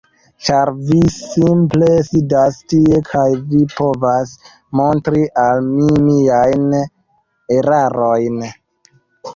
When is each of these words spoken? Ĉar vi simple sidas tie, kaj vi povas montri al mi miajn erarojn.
Ĉar 0.45 0.69
vi 0.85 0.95
simple 1.15 1.89
sidas 2.07 2.57
tie, 2.73 3.01
kaj 3.11 3.27
vi 3.51 3.61
povas 3.75 4.33
montri 4.81 5.23
al 5.45 5.63
mi 5.71 5.93
miajn 6.09 6.67
erarojn. 7.61 8.43